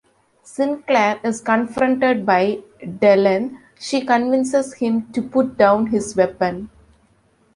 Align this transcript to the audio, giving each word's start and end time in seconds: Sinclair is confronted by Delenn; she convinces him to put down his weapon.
Sinclair 0.41 1.19
is 1.23 1.41
confronted 1.41 2.25
by 2.25 2.63
Delenn; 2.83 3.59
she 3.79 4.03
convinces 4.03 4.73
him 4.73 5.05
to 5.13 5.21
put 5.21 5.57
down 5.57 5.85
his 5.91 6.15
weapon. 6.15 6.71